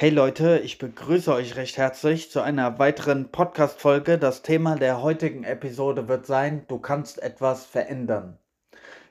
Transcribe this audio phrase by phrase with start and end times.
[0.00, 4.16] Hey Leute, ich begrüße euch recht herzlich zu einer weiteren Podcast-Folge.
[4.16, 8.38] Das Thema der heutigen Episode wird sein: Du kannst etwas verändern.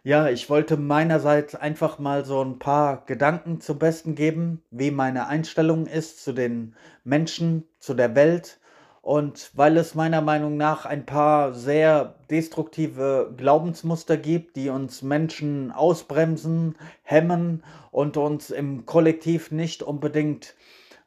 [0.02, 5.28] Ja, ich wollte meinerseits einfach mal so ein paar Gedanken zum Besten geben, wie meine
[5.28, 8.60] Einstellung ist zu den Menschen, zu der Welt.
[9.04, 15.72] Und weil es meiner Meinung nach ein paar sehr destruktive Glaubensmuster gibt, die uns Menschen
[15.72, 20.56] ausbremsen, hemmen und uns im Kollektiv nicht unbedingt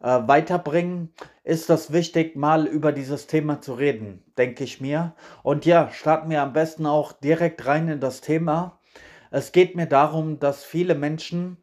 [0.03, 1.13] äh, weiterbringen,
[1.45, 5.15] ist das wichtig, mal über dieses Thema zu reden, denke ich mir.
[5.43, 8.79] Und ja, starten wir am besten auch direkt rein in das Thema.
[9.31, 11.57] Es geht mir darum, dass viele Menschen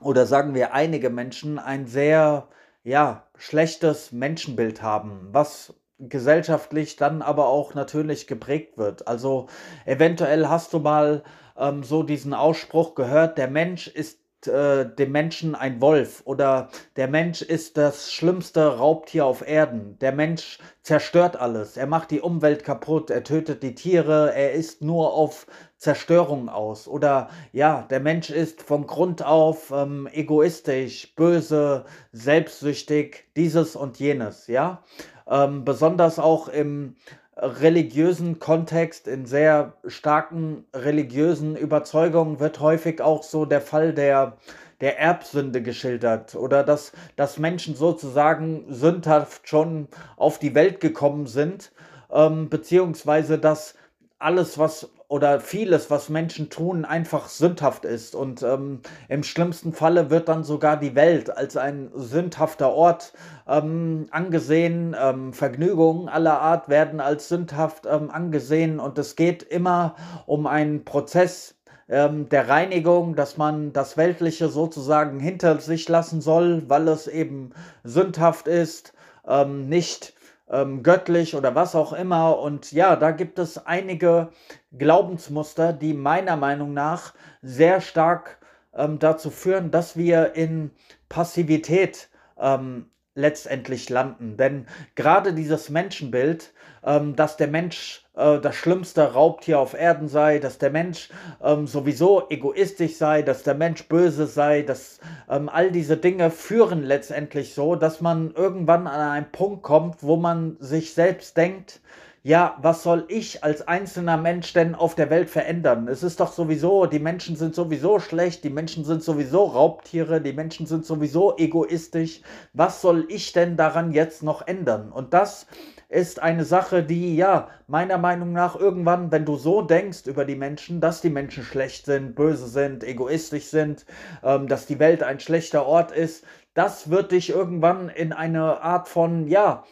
[0.00, 2.48] oder sagen wir einige Menschen ein sehr
[2.82, 9.08] ja, schlechtes Menschenbild haben, was gesellschaftlich dann aber auch natürlich geprägt wird.
[9.08, 9.48] Also
[9.86, 11.22] eventuell hast du mal
[11.56, 17.08] ähm, so diesen Ausspruch gehört, der Mensch ist äh, dem Menschen ein Wolf oder der
[17.08, 19.98] Mensch ist das schlimmste Raubtier auf Erden.
[20.00, 21.76] Der Mensch zerstört alles.
[21.76, 23.10] Er macht die Umwelt kaputt.
[23.10, 24.32] Er tötet die Tiere.
[24.34, 26.88] Er ist nur auf Zerstörung aus.
[26.88, 34.46] Oder ja, der Mensch ist von Grund auf ähm, egoistisch, böse, selbstsüchtig, dieses und jenes.
[34.46, 34.82] Ja,
[35.28, 36.96] ähm, besonders auch im
[37.36, 44.38] religiösen Kontext, in sehr starken religiösen Überzeugungen wird häufig auch so der Fall der,
[44.80, 51.72] der Erbsünde geschildert oder dass, dass Menschen sozusagen sündhaft schon auf die Welt gekommen sind,
[52.10, 53.74] ähm, beziehungsweise dass
[54.18, 58.14] alles, was oder vieles, was Menschen tun, einfach sündhaft ist.
[58.14, 63.12] Und ähm, im schlimmsten Falle wird dann sogar die Welt als ein sündhafter Ort
[63.48, 64.96] ähm, angesehen.
[65.00, 68.80] Ähm, Vergnügungen aller Art werden als sündhaft ähm, angesehen.
[68.80, 69.94] Und es geht immer
[70.26, 71.54] um einen Prozess
[71.88, 77.50] ähm, der Reinigung, dass man das Weltliche sozusagen hinter sich lassen soll, weil es eben
[77.84, 78.92] sündhaft ist,
[79.26, 80.15] ähm, nicht
[80.50, 82.38] ähm, göttlich oder was auch immer.
[82.38, 84.30] Und ja, da gibt es einige
[84.76, 88.38] Glaubensmuster, die meiner Meinung nach sehr stark
[88.74, 90.70] ähm, dazu führen, dass wir in
[91.08, 92.08] Passivität
[92.38, 94.36] ähm, letztendlich landen.
[94.36, 96.52] Denn gerade dieses Menschenbild,
[96.84, 101.10] ähm, dass der Mensch äh, das schlimmste Raubtier auf Erden sei, dass der Mensch
[101.42, 106.84] ähm, sowieso egoistisch sei, dass der Mensch böse sei, dass ähm, all diese Dinge führen
[106.84, 111.80] letztendlich so, dass man irgendwann an einen Punkt kommt, wo man sich selbst denkt,
[112.26, 115.86] ja, was soll ich als einzelner Mensch denn auf der Welt verändern?
[115.86, 120.32] Es ist doch sowieso, die Menschen sind sowieso schlecht, die Menschen sind sowieso Raubtiere, die
[120.32, 122.22] Menschen sind sowieso egoistisch.
[122.52, 124.90] Was soll ich denn daran jetzt noch ändern?
[124.90, 125.46] Und das
[125.88, 130.34] ist eine Sache, die ja meiner Meinung nach irgendwann, wenn du so denkst über die
[130.34, 133.86] Menschen, dass die Menschen schlecht sind, böse sind, egoistisch sind,
[134.24, 136.24] ähm, dass die Welt ein schlechter Ort ist,
[136.54, 139.62] das wird dich irgendwann in eine Art von, ja,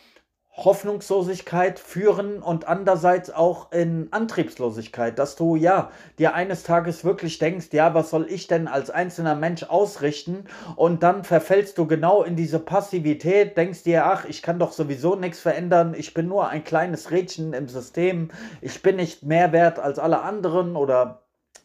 [0.57, 7.69] Hoffnungslosigkeit führen und andererseits auch in Antriebslosigkeit, dass du ja dir eines Tages wirklich denkst,
[7.73, 10.45] ja, was soll ich denn als einzelner Mensch ausrichten?
[10.77, 15.17] Und dann verfällst du genau in diese Passivität, denkst dir, ach, ich kann doch sowieso
[15.17, 18.29] nichts verändern, ich bin nur ein kleines Rädchen im System,
[18.61, 21.23] ich bin nicht mehr wert als alle anderen oder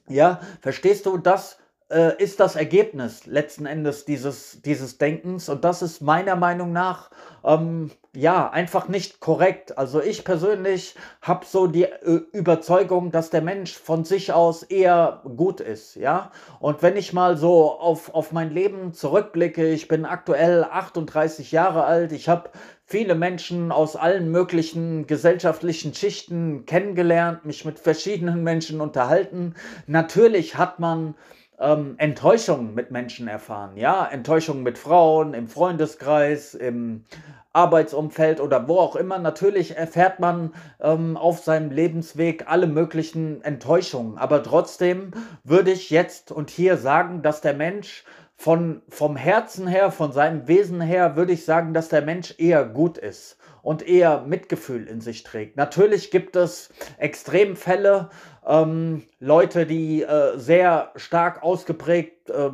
[0.08, 1.59] ja, verstehst du, das
[1.90, 7.10] äh, ist das Ergebnis letzten Endes dieses, dieses Denkens und das ist meiner Meinung nach
[7.44, 9.78] ähm, ja einfach nicht korrekt.
[9.78, 15.22] Also ich persönlich habe so die äh, Überzeugung, dass der Mensch von sich aus eher
[15.24, 16.32] gut ist, ja.
[16.60, 21.84] Und wenn ich mal so auf, auf mein Leben zurückblicke, ich bin aktuell 38 Jahre
[21.86, 22.50] alt, ich habe
[22.86, 29.54] viele Menschen aus allen möglichen gesellschaftlichen Schichten kennengelernt, mich mit verschiedenen Menschen unterhalten.
[29.86, 31.14] Natürlich hat man
[31.60, 33.76] ähm, Enttäuschungen mit Menschen erfahren.
[33.76, 37.06] Ja, Enttäuschungen mit Frauen, im Freundeskreis, im
[37.52, 39.20] Arbeitsumfeld oder wo auch immer.
[39.20, 44.18] Natürlich erfährt man ähm, auf seinem Lebensweg alle möglichen Enttäuschungen.
[44.18, 45.12] Aber trotzdem
[45.44, 48.04] würde ich jetzt und hier sagen, dass der Mensch
[48.36, 52.64] von, vom Herzen her, von seinem Wesen her, würde ich sagen, dass der Mensch eher
[52.66, 55.58] gut ist und eher Mitgefühl in sich trägt.
[55.58, 58.10] Natürlich gibt es Extremfälle,
[58.48, 62.50] ähm, Leute, die äh, sehr stark ausgeprägt äh,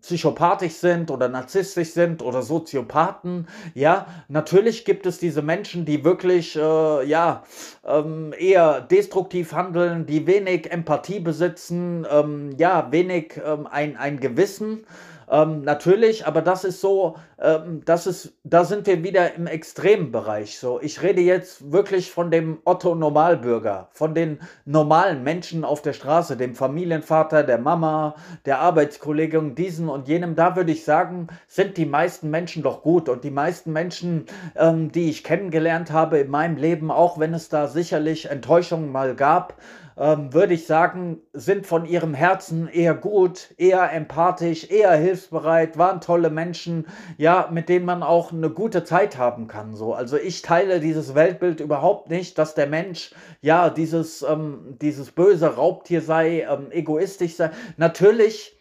[0.00, 3.48] psychopathisch sind oder narzisstisch sind oder Soziopathen.
[3.74, 7.42] Ja, natürlich gibt es diese Menschen, die wirklich äh, ja
[7.84, 14.86] ähm, eher destruktiv handeln, die wenig Empathie besitzen, ähm, ja wenig ähm, ein, ein Gewissen
[15.30, 20.12] Ähm, natürlich, aber das ist so, ähm, das ist, da sind wir wieder im extremen
[20.12, 20.58] Bereich.
[20.58, 25.94] So, ich rede jetzt wirklich von dem Otto Normalbürger, von den normalen Menschen auf der
[25.94, 28.14] Straße, dem Familienvater, der Mama,
[28.44, 30.34] der Arbeitskollegin, diesen und jenem.
[30.34, 34.26] Da würde ich sagen, sind die meisten Menschen doch gut und die meisten Menschen,
[34.56, 39.14] ähm, die ich kennengelernt habe in meinem Leben, auch wenn es da sicherlich Enttäuschungen mal
[39.14, 39.56] gab,
[40.00, 46.00] ähm, würde ich sagen, sind von ihrem Herzen eher gut, eher empathisch, eher hilfsbereit, waren
[46.00, 46.86] tolle Menschen,
[47.18, 49.74] ja, mit denen man auch eine gute Zeit haben kann.
[49.74, 49.94] So.
[49.94, 55.54] Also ich teile dieses Weltbild überhaupt nicht, dass der Mensch ja dieses, ähm, dieses böse
[55.56, 57.50] Raubtier sei, ähm, egoistisch sei.
[57.76, 58.56] Natürlich,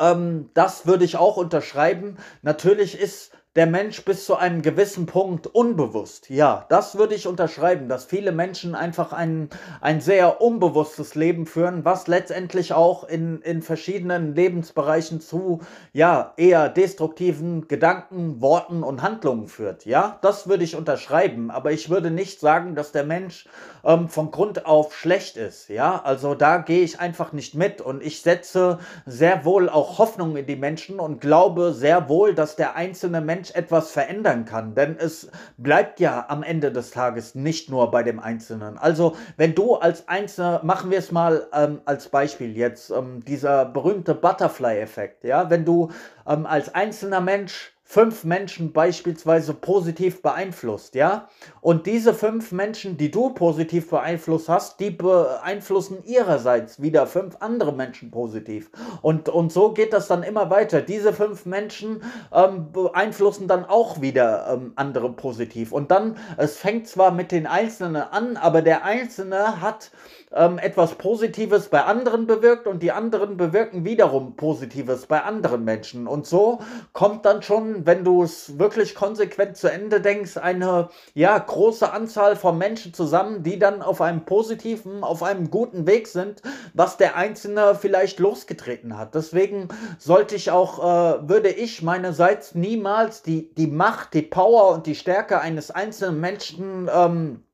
[0.00, 2.16] ähm, das würde ich auch unterschreiben.
[2.42, 6.30] Natürlich ist der Mensch bis zu einem gewissen Punkt unbewusst.
[6.30, 9.48] Ja, das würde ich unterschreiben, dass viele Menschen einfach ein,
[9.80, 15.60] ein sehr unbewusstes Leben führen, was letztendlich auch in, in verschiedenen Lebensbereichen zu
[15.92, 19.86] ja, eher destruktiven Gedanken, Worten und Handlungen führt.
[19.86, 23.48] Ja, das würde ich unterschreiben, aber ich würde nicht sagen, dass der Mensch
[23.84, 25.68] ähm, von Grund auf schlecht ist.
[25.68, 30.36] Ja, also da gehe ich einfach nicht mit und ich setze sehr wohl auch Hoffnung
[30.36, 34.74] in die Menschen und glaube sehr wohl, dass der einzelne Mensch Mensch etwas verändern kann.
[34.74, 38.78] Denn es bleibt ja am Ende des Tages nicht nur bei dem Einzelnen.
[38.78, 43.64] Also wenn du als Einzelner, machen wir es mal ähm, als Beispiel jetzt, ähm, dieser
[43.64, 45.90] berühmte Butterfly-Effekt, ja, wenn du
[46.26, 51.30] ähm, als einzelner Mensch fünf Menschen beispielsweise positiv beeinflusst, ja?
[51.62, 57.72] Und diese fünf Menschen, die du positiv beeinflusst hast, die beeinflussen ihrerseits wieder fünf andere
[57.72, 58.70] Menschen positiv.
[59.00, 60.82] Und, und so geht das dann immer weiter.
[60.82, 65.72] Diese fünf Menschen ähm, beeinflussen dann auch wieder ähm, andere positiv.
[65.72, 69.92] Und dann, es fängt zwar mit den Einzelnen an, aber der Einzelne hat
[70.32, 76.06] ähm, etwas Positives bei anderen bewirkt und die anderen bewirken wiederum Positives bei anderen Menschen.
[76.06, 76.60] Und so
[76.92, 82.36] kommt dann schon, wenn du es wirklich konsequent zu Ende denkst, eine ja, große Anzahl
[82.36, 86.42] von Menschen zusammen, die dann auf einem positiven, auf einem guten Weg sind,
[86.74, 89.14] was der Einzelne vielleicht losgetreten hat.
[89.14, 94.86] Deswegen sollte ich auch, äh, würde ich meinerseits niemals die, die Macht, die Power und
[94.86, 97.44] die Stärke eines einzelnen Menschen ähm,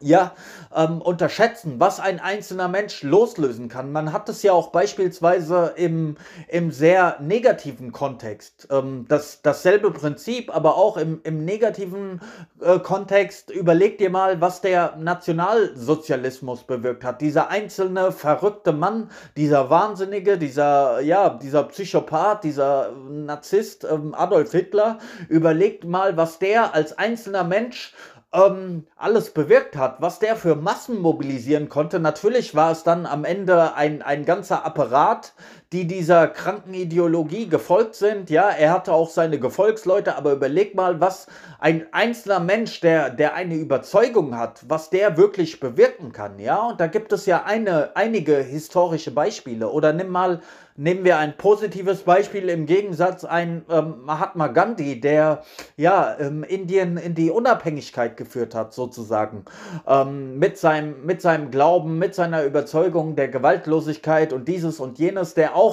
[0.00, 0.34] ja,
[0.74, 3.92] ähm, unterschätzen, was ein einzelner Mensch loslösen kann.
[3.92, 6.16] Man hat es ja auch beispielsweise im,
[6.48, 8.68] im sehr negativen Kontext.
[8.70, 12.20] Ähm, das, dasselbe Prinzip, aber auch im, im negativen
[12.60, 13.50] äh, Kontext.
[13.50, 17.20] Überleg dir mal, was der Nationalsozialismus bewirkt hat.
[17.20, 24.98] Dieser einzelne verrückte Mann, dieser Wahnsinnige, dieser, ja, dieser Psychopath, dieser Narzisst ähm, Adolf Hitler.
[25.28, 27.94] Überlegt mal, was der als einzelner Mensch
[28.34, 32.00] ähm, alles bewirkt hat, was der für Massen mobilisieren konnte.
[32.00, 35.34] Natürlich war es dann am Ende ein, ein ganzer Apparat,
[35.74, 38.30] die dieser kranken Ideologie gefolgt sind.
[38.30, 41.26] Ja, er hatte auch seine Gefolgsleute, aber überleg mal, was
[41.58, 46.38] ein einzelner Mensch, der, der eine Überzeugung hat, was der wirklich bewirken kann.
[46.38, 49.68] Ja, und da gibt es ja eine, einige historische Beispiele.
[49.68, 50.42] Oder nimm mal
[50.76, 55.44] Nehmen wir ein positives Beispiel im Gegensatz ein ähm, Mahatma Gandhi, der
[55.76, 59.44] ja ähm, Indien in die Unabhängigkeit geführt hat, sozusagen.
[59.86, 65.34] Ähm, mit, seinem, mit seinem Glauben, mit seiner Überzeugung der Gewaltlosigkeit und dieses und jenes,
[65.34, 65.63] der auch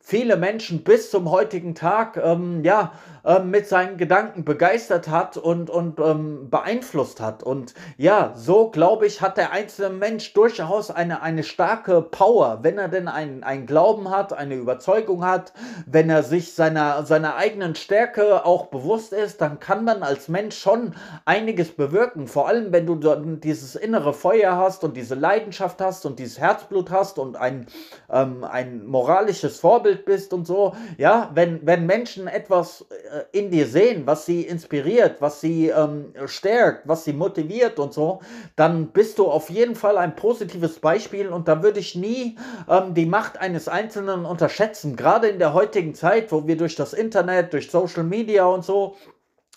[0.00, 2.92] viele Menschen bis zum heutigen Tag ähm, ja,
[3.26, 7.42] ähm, mit seinen Gedanken begeistert hat und, und ähm, beeinflusst hat.
[7.42, 12.78] Und ja, so glaube ich, hat der einzelne Mensch durchaus eine, eine starke Power, wenn
[12.78, 15.52] er denn einen, Glauben hat, eine Überzeugung hat,
[15.86, 20.58] wenn er sich seiner, seiner eigenen Stärke auch bewusst ist, dann kann man als Mensch
[20.58, 22.28] schon einiges bewirken.
[22.28, 22.96] Vor allem, wenn du
[23.36, 27.66] dieses innere Feuer hast und diese Leidenschaft hast und dieses Herzblut hast und ein,
[28.10, 30.74] ähm, ein moralisches Vorbild Vorbild bist und so.
[30.96, 36.12] Ja, wenn, wenn Menschen etwas äh, in dir sehen, was sie inspiriert, was sie ähm,
[36.26, 38.20] stärkt, was sie motiviert und so,
[38.56, 42.36] dann bist du auf jeden Fall ein positives Beispiel und da würde ich nie
[42.68, 44.96] ähm, die Macht eines Einzelnen unterschätzen.
[44.96, 48.96] Gerade in der heutigen Zeit, wo wir durch das Internet, durch Social Media und so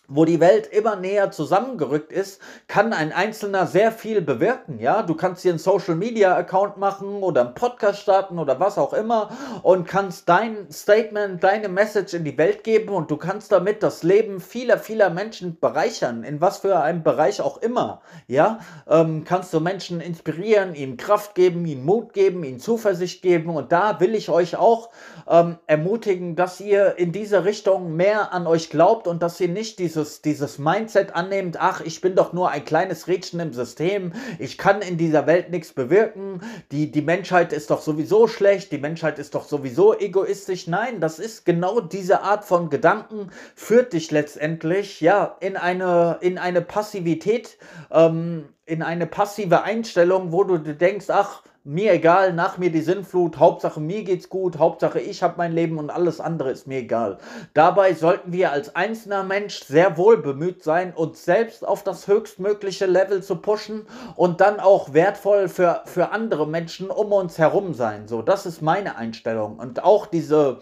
[0.09, 4.79] wo die Welt immer näher zusammengerückt ist, kann ein Einzelner sehr viel bewirken.
[4.79, 8.77] Ja, du kannst dir einen Social Media Account machen oder einen Podcast starten oder was
[8.77, 9.29] auch immer
[9.61, 14.01] und kannst dein Statement, deine Message in die Welt geben und du kannst damit das
[14.01, 18.01] Leben vieler, vieler Menschen bereichern, in was für einem Bereich auch immer.
[18.27, 23.51] Ja, ähm, kannst du Menschen inspirieren, ihnen Kraft geben, ihnen Mut geben, ihnen Zuversicht geben
[23.51, 24.89] und da will ich euch auch
[25.27, 29.77] ähm, ermutigen, dass ihr in diese Richtung mehr an euch glaubt und dass ihr nicht
[29.77, 34.13] diese dieses, dieses Mindset annimmt, ach, ich bin doch nur ein kleines Rädchen im System,
[34.37, 36.41] ich kann in dieser Welt nichts bewirken,
[36.71, 40.67] die, die Menschheit ist doch sowieso schlecht, die Menschheit ist doch sowieso egoistisch.
[40.67, 46.37] Nein, das ist genau diese Art von Gedanken, führt dich letztendlich ja in eine, in
[46.37, 47.57] eine Passivität,
[47.91, 53.37] ähm, in eine passive Einstellung, wo du denkst, ach, mir egal, nach mir die Sinnflut,
[53.37, 57.17] Hauptsache mir geht's gut, Hauptsache ich habe mein Leben und alles andere ist mir egal.
[57.53, 62.85] Dabei sollten wir als einzelner Mensch sehr wohl bemüht sein, uns selbst auf das höchstmögliche
[62.85, 63.85] Level zu pushen
[64.15, 68.07] und dann auch wertvoll für, für andere Menschen um uns herum sein.
[68.07, 69.59] So, das ist meine Einstellung.
[69.59, 70.59] Und auch diese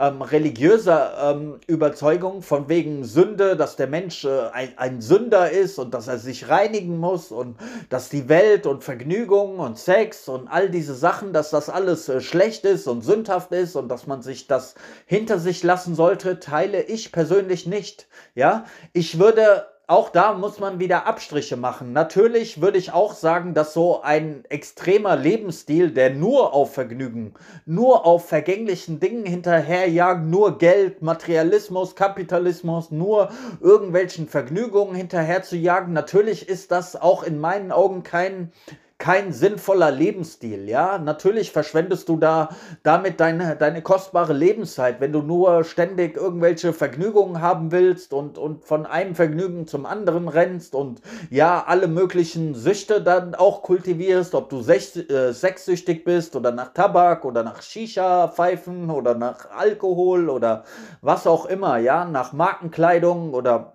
[0.00, 5.78] ähm, religiöser ähm, Überzeugung von wegen Sünde, dass der Mensch äh, ein, ein Sünder ist
[5.78, 7.56] und dass er sich reinigen muss und
[7.90, 12.22] dass die Welt und Vergnügung und Sex und all diese Sachen, dass das alles äh,
[12.22, 16.82] schlecht ist und sündhaft ist und dass man sich das hinter sich lassen sollte, teile
[16.82, 18.08] ich persönlich nicht.
[18.34, 18.64] Ja,
[18.94, 21.92] ich würde auch da muss man wieder Abstriche machen.
[21.92, 27.34] Natürlich würde ich auch sagen, dass so ein extremer Lebensstil, der nur auf Vergnügen,
[27.66, 33.30] nur auf vergänglichen Dingen hinterherjagt, nur Geld, Materialismus, Kapitalismus, nur
[33.60, 38.52] irgendwelchen Vergnügungen hinterher zu jagen, natürlich ist das auch in meinen Augen kein
[39.00, 40.98] kein sinnvoller Lebensstil, ja.
[40.98, 42.50] Natürlich verschwendest du da
[42.82, 48.64] damit deine, deine kostbare Lebenszeit, wenn du nur ständig irgendwelche Vergnügungen haben willst und, und
[48.64, 54.50] von einem Vergnügen zum anderen rennst und ja, alle möglichen Süchte dann auch kultivierst, ob
[54.50, 60.64] du sech, äh, sexsüchtig bist oder nach Tabak oder nach Shisha-Pfeifen oder nach Alkohol oder
[61.00, 63.72] was auch immer, ja, nach Markenkleidung oder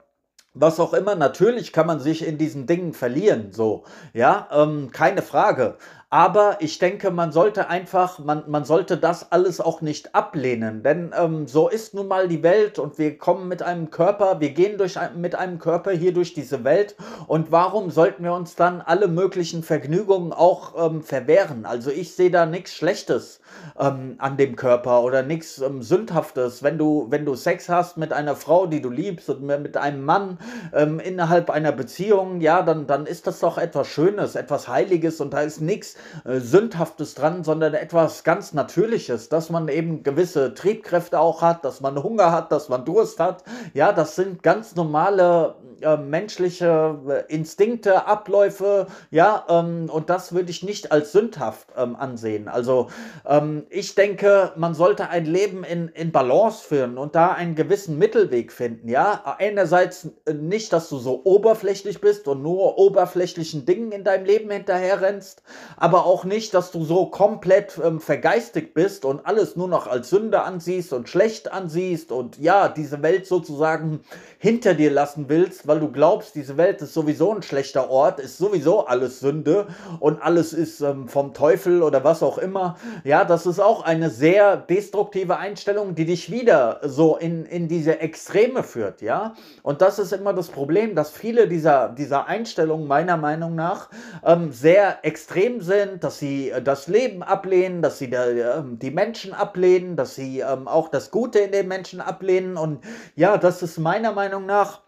[0.55, 3.83] was auch immer, natürlich kann man sich in diesen Dingen verlieren, so,
[4.13, 5.77] ja, ähm, keine Frage.
[6.12, 11.12] Aber ich denke, man sollte einfach, man, man sollte das alles auch nicht ablehnen, denn
[11.17, 14.77] ähm, so ist nun mal die Welt und wir kommen mit einem Körper, wir gehen
[14.77, 16.95] durch, mit einem Körper hier durch diese Welt
[17.25, 21.65] und warum sollten wir uns dann alle möglichen Vergnügungen auch ähm, verwehren?
[21.65, 23.39] Also ich sehe da nichts Schlechtes
[23.79, 26.62] ähm, an dem Körper oder nichts ähm, Sündhaftes.
[26.62, 30.05] Wenn du, wenn du Sex hast mit einer Frau, die du liebst und mit einem
[30.05, 30.38] Mann
[30.74, 35.33] ähm, innerhalb einer Beziehung, ja, dann, dann ist das doch etwas Schönes, etwas Heiliges und
[35.33, 35.94] da ist nichts
[36.25, 41.81] äh, Sündhaftes dran, sondern etwas ganz Natürliches, dass man eben gewisse Triebkräfte auch hat, dass
[41.81, 43.43] man Hunger hat, dass man Durst hat.
[43.73, 50.49] Ja, das sind ganz normale äh, menschliche äh, Instinkte, Abläufe, ja, ähm, und das würde
[50.49, 52.47] ich nicht als sündhaft ähm, ansehen.
[52.47, 52.87] Also
[53.25, 57.97] ähm, ich denke, man sollte ein Leben in, in Balance führen und da einen gewissen
[57.97, 59.35] Mittelweg finden, ja.
[59.37, 64.49] Einerseits äh, nicht, dass du so oberflächlich bist und nur oberflächlichen Dingen in deinem Leben
[64.49, 65.43] hinterherrennst,
[65.86, 70.10] aber auch nicht, dass du so komplett ähm, vergeistigt bist und alles nur noch als
[70.10, 74.00] Sünde ansiehst und schlecht ansiehst und ja, diese Welt sozusagen
[74.39, 78.39] hinter dir lassen willst, weil du glaubst, diese Welt ist sowieso ein schlechter Ort, ist
[78.39, 79.68] sowieso alles Sünde
[80.00, 82.77] und alles ist ähm, vom Teufel oder was auch immer.
[83.04, 88.00] Ja, das ist auch eine sehr destruktive Einstellung, die dich wieder so in, in diese
[88.00, 89.36] Extreme führt, ja.
[89.62, 93.89] Und das ist immer das Problem, dass viele dieser, dieser Einstellungen meiner Meinung nach
[94.25, 98.91] ähm, sehr extrem sind, dass sie äh, das Leben ablehnen, dass sie da, äh, die
[98.91, 102.58] Menschen ablehnen, dass sie ähm, auch das Gute in den Menschen ablehnen.
[102.58, 102.84] Und
[103.15, 104.82] ja, das ist meiner Meinung nach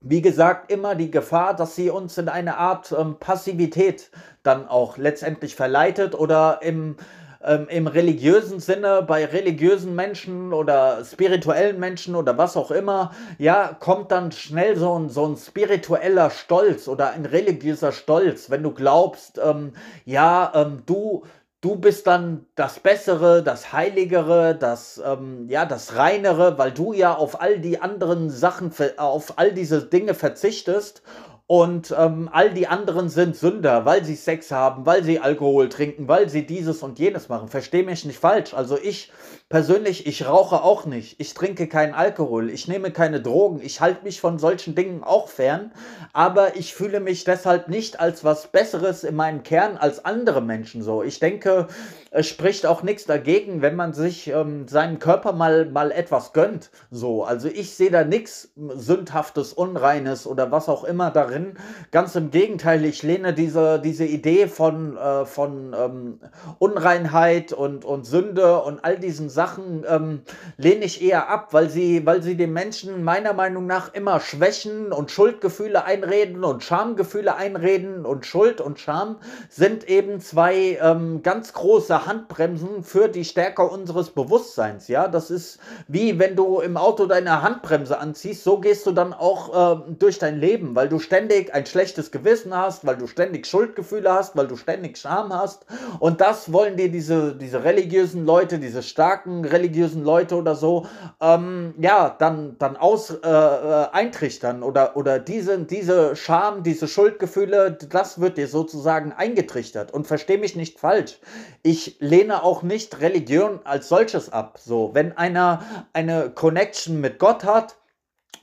[0.00, 4.10] wie gesagt, immer die Gefahr, dass sie uns in eine Art ähm, Passivität
[4.42, 6.96] dann auch letztendlich verleitet oder im,
[7.46, 13.76] ähm, im religiösen Sinne bei religiösen Menschen oder spirituellen Menschen oder was auch immer, ja,
[13.78, 18.72] kommt dann schnell so ein, so ein spiritueller Stolz oder ein religiöser Stolz, wenn du
[18.72, 19.72] glaubst, ähm,
[20.04, 21.24] ja, ähm, du,
[21.60, 27.14] du bist dann das Bessere, das Heiligere, das, ähm, ja, das Reinere, weil du ja
[27.14, 31.02] auf all die anderen Sachen, auf all diese Dinge verzichtest
[31.48, 36.08] und ähm, all die anderen sind Sünder, weil sie Sex haben, weil sie Alkohol trinken,
[36.08, 37.46] weil sie dieses und jenes machen.
[37.46, 38.52] Versteh mich nicht falsch.
[38.52, 39.12] Also ich
[39.48, 41.20] persönlich, ich rauche auch nicht.
[41.20, 42.50] Ich trinke keinen Alkohol.
[42.50, 43.60] Ich nehme keine Drogen.
[43.62, 45.70] Ich halte mich von solchen Dingen auch fern.
[46.12, 50.82] Aber ich fühle mich deshalb nicht als was Besseres in meinem Kern als andere Menschen
[50.82, 51.04] so.
[51.04, 51.68] Ich denke,
[52.16, 56.70] es spricht auch nichts dagegen, wenn man sich ähm, seinem Körper mal, mal etwas gönnt.
[56.90, 61.58] So, also ich sehe da nichts Sündhaftes, Unreines oder was auch immer darin.
[61.90, 66.20] Ganz im Gegenteil, ich lehne diese, diese Idee von, äh, von ähm,
[66.58, 70.22] Unreinheit und, und Sünde und all diesen Sachen ähm,
[70.56, 74.90] lehne ich eher ab, weil sie, weil sie den Menschen meiner Meinung nach immer Schwächen
[74.90, 79.16] und Schuldgefühle einreden und Schamgefühle einreden und Schuld und Scham
[79.50, 84.88] sind eben zwei ähm, ganz große Handbremsen für die Stärke unseres Bewusstseins.
[84.88, 85.58] Ja, das ist
[85.88, 90.18] wie wenn du im Auto deine Handbremse anziehst, so gehst du dann auch äh, durch
[90.18, 94.46] dein Leben, weil du ständig ein schlechtes Gewissen hast, weil du ständig Schuldgefühle hast, weil
[94.46, 95.66] du ständig Scham hast.
[95.98, 100.86] Und das wollen dir diese, diese religiösen Leute, diese starken religiösen Leute oder so,
[101.20, 107.78] ähm, ja, dann, dann aus, äh, äh eintrichtern oder, oder diese, diese Scham, diese Schuldgefühle,
[107.90, 109.92] das wird dir sozusagen eingetrichtert.
[109.92, 111.18] Und versteh mich nicht falsch.
[111.62, 114.58] Ich lehne auch nicht Religion als solches ab.
[114.58, 115.62] So, wenn einer
[115.92, 117.76] eine Connection mit Gott hat,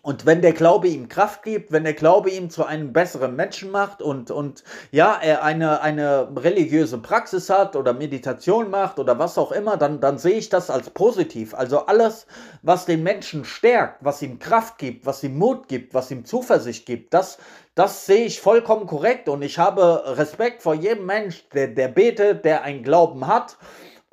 [0.06, 3.72] und wenn der Glaube ihm Kraft gibt, wenn der Glaube ihm zu einem besseren Menschen
[3.72, 9.38] macht und, und ja, er eine, eine religiöse Praxis hat oder Meditation macht oder was
[9.38, 11.54] auch immer, dann, dann sehe ich das als positiv.
[11.54, 12.28] Also alles,
[12.64, 16.86] was den Menschen stärkt, was ihm Kraft gibt, was ihm Mut gibt, was ihm Zuversicht
[16.86, 17.38] gibt, das,
[17.76, 22.46] das sehe ich vollkommen korrekt und ich habe Respekt vor jedem Mensch, der, der betet,
[22.46, 23.58] der einen Glauben hat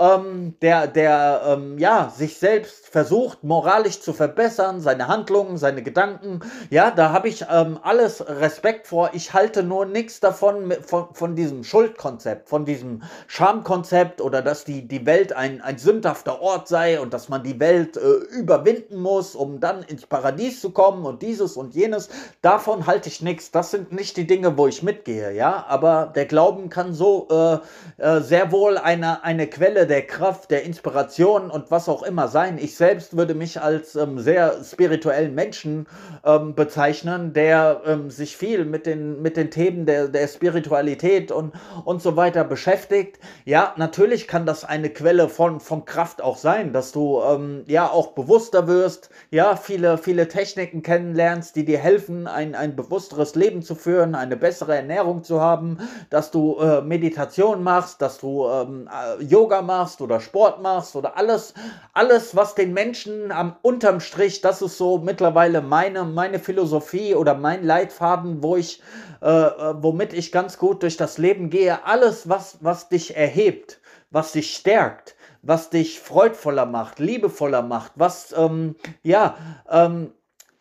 [0.00, 6.40] ähm, der, der ähm, ja, sich selbst versucht, moralisch zu verbessern, seine Handlungen, seine Gedanken.
[6.70, 9.10] Ja, da habe ich ähm, alles Respekt vor.
[9.12, 14.88] Ich halte nur nichts davon von, von diesem Schuldkonzept, von diesem Schamkonzept oder dass die,
[14.88, 18.00] die Welt ein, ein sündhafter Ort sei und dass man die Welt äh,
[18.34, 22.08] überwinden muss, um dann ins Paradies zu kommen und dieses und jenes.
[22.40, 23.50] Davon halte ich nichts.
[23.50, 25.66] Das sind nicht die Dinge, wo ich mitgehe, ja.
[25.68, 27.58] Aber der Glauben kann so äh,
[28.02, 32.58] äh, sehr wohl eine, eine Quelle der Kraft, der Inspiration und was auch immer sein.
[32.58, 35.86] Ich selbst würde mich als ähm, sehr spirituellen Menschen
[36.24, 41.52] ähm, bezeichnen, der ähm, sich viel mit den, mit den Themen der, der Spiritualität und,
[41.84, 43.18] und so weiter beschäftigt.
[43.44, 47.88] Ja, natürlich kann das eine Quelle von, von Kraft auch sein, dass du ähm, ja
[47.90, 53.62] auch bewusster wirst, ja, viele, viele Techniken kennenlernst, die dir helfen, ein, ein bewussteres Leben
[53.62, 55.78] zu führen, eine bessere Ernährung zu haben,
[56.10, 60.94] dass du äh, Meditation machst, dass du ähm, äh, Yoga machst, machst oder Sport machst
[60.94, 61.54] oder alles,
[61.94, 67.34] alles, was den Menschen am unterm Strich, das ist so mittlerweile meine, meine Philosophie oder
[67.34, 68.82] mein Leitfaden, wo ich,
[69.22, 71.86] äh, äh, womit ich ganz gut durch das Leben gehe.
[71.86, 78.34] Alles, was, was dich erhebt, was dich stärkt, was dich freudvoller macht, liebevoller macht, was,
[78.36, 79.36] ähm, ja,
[79.70, 80.12] ähm,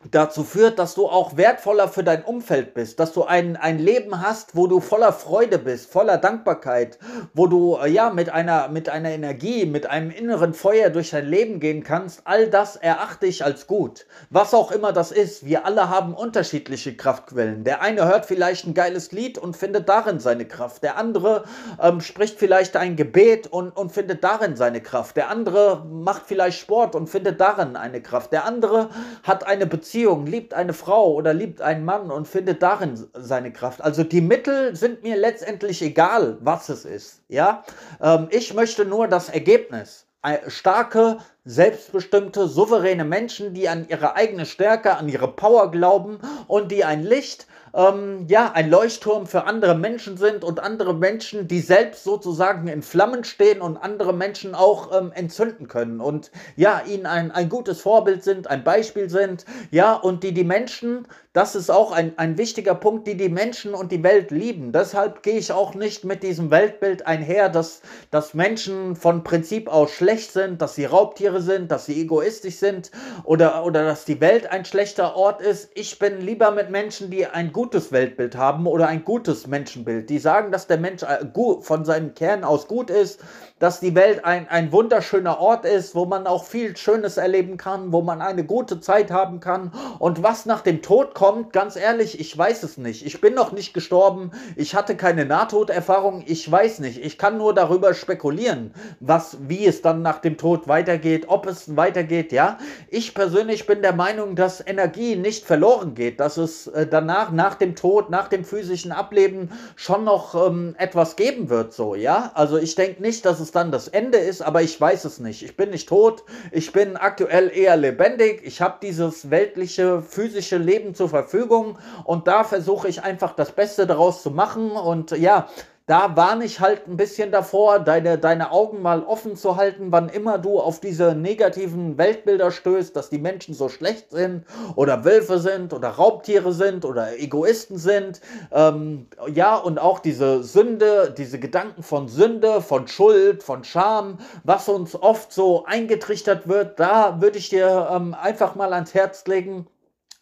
[0.06, 4.22] dazu führt, dass du auch wertvoller für dein Umfeld bist, dass du ein, ein Leben
[4.22, 6.98] hast, wo du voller Freude bist, voller Dankbarkeit,
[7.34, 11.28] wo du äh, ja mit einer, mit einer Energie, mit einem inneren Feuer durch dein
[11.28, 14.06] Leben gehen kannst, all das erachte ich als gut.
[14.30, 17.66] Was auch immer das ist, wir alle haben unterschiedliche Kraftquellen.
[17.66, 20.82] Der eine hört vielleicht ein geiles Lied und findet darin seine Kraft.
[20.82, 21.44] Der andere
[21.82, 25.18] ähm, spricht vielleicht ein Gebet und, und findet darin seine Kraft.
[25.18, 28.32] Der andere macht vielleicht Sport und findet darin eine Kraft.
[28.32, 28.90] Der andere
[29.24, 33.52] hat eine Beziehung Beziehung, liebt eine Frau oder liebt einen Mann und findet darin seine
[33.52, 33.82] Kraft.
[33.82, 37.24] Also die Mittel sind mir letztendlich egal, was es ist.
[37.28, 37.64] Ja,
[38.00, 40.06] ähm, ich möchte nur das Ergebnis.
[40.48, 46.86] Starke, selbstbestimmte, souveräne Menschen, die an ihre eigene Stärke, an ihre Power glauben und die
[46.86, 52.04] ein Licht ähm, ja, ein Leuchtturm für andere Menschen sind und andere Menschen, die selbst
[52.04, 57.32] sozusagen in Flammen stehen und andere Menschen auch ähm, entzünden können und ja, ihnen ein,
[57.32, 61.92] ein gutes Vorbild sind, ein Beispiel sind, ja, und die die Menschen, das ist auch
[61.92, 64.72] ein, ein wichtiger Punkt, die die Menschen und die Welt lieben.
[64.72, 69.92] Deshalb gehe ich auch nicht mit diesem Weltbild einher, dass, dass Menschen von Prinzip aus
[69.92, 72.90] schlecht sind, dass sie Raubtiere sind, dass sie egoistisch sind
[73.26, 75.70] oder, oder dass die Welt ein schlechter Ort ist.
[75.76, 80.10] Ich bin lieber mit Menschen, die ein gutes Weltbild haben oder ein gutes Menschenbild.
[80.10, 81.28] Die sagen, dass der Mensch äh,
[81.62, 83.24] von seinem Kern aus gut ist,
[83.60, 87.92] dass die Welt ein, ein wunderschöner Ort ist, wo man auch viel Schönes erleben kann,
[87.92, 89.72] wo man eine gute Zeit haben kann.
[90.00, 91.20] Und was nach dem Tod kommt,
[91.52, 93.06] ganz ehrlich, ich weiß es nicht.
[93.06, 97.04] Ich bin noch nicht gestorben, ich hatte keine Nahtoderfahrung, ich weiß nicht.
[97.04, 101.76] Ich kann nur darüber spekulieren, was, wie es dann nach dem Tod weitergeht, ob es
[101.76, 102.58] weitergeht, ja.
[102.90, 107.56] Ich persönlich bin der Meinung, dass Energie nicht verloren geht, dass es äh, danach, nach
[107.56, 112.32] dem Tod, nach dem physischen Ableben schon noch ähm, etwas geben wird, so, ja.
[112.34, 115.44] Also ich denke nicht, dass es dann das Ende ist, aber ich weiß es nicht.
[115.44, 120.96] Ich bin nicht tot, ich bin aktuell eher lebendig, ich habe dieses weltliche, physische Leben
[121.10, 125.48] zur Verfügung und da versuche ich einfach das Beste daraus zu machen und ja,
[125.88, 130.08] da warne ich halt ein bisschen davor, deine, deine Augen mal offen zu halten, wann
[130.08, 134.46] immer du auf diese negativen Weltbilder stößt, dass die Menschen so schlecht sind
[134.76, 138.22] oder Wölfe sind oder Raubtiere sind oder Egoisten sind.
[138.52, 144.70] Ähm, ja, und auch diese Sünde, diese Gedanken von Sünde, von Schuld, von Scham, was
[144.70, 149.66] uns oft so eingetrichtert wird, da würde ich dir ähm, einfach mal ans Herz legen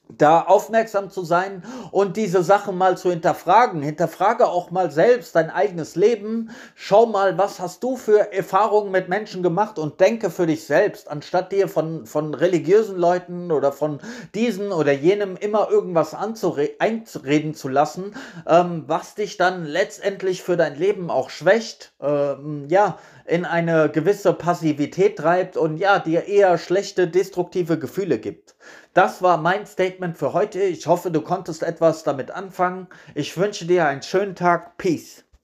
[0.10, 3.82] da aufmerksam zu sein und diese Sachen mal zu hinterfragen.
[3.82, 6.50] Hinterfrage auch mal selbst dein eigenes Leben.
[6.76, 11.10] Schau mal, was hast du für Erfahrungen mit Menschen gemacht und denke für dich selbst,
[11.10, 14.00] anstatt dir von, von religiösen Leuten oder von
[14.34, 18.16] diesen oder jenem immer irgendwas einreden zu lassen,
[18.48, 21.94] ähm, was dich dann letztendlich für dein Leben auch schwächt.
[22.02, 28.56] Ähm, ja, in eine gewisse Passivität treibt und ja, dir eher schlechte, destruktive Gefühle gibt.
[28.98, 30.60] Das war mein Statement für heute.
[30.64, 32.88] Ich hoffe, du konntest etwas damit anfangen.
[33.14, 34.80] Ich wünsche dir einen schönen Tag.
[34.80, 35.27] Peace.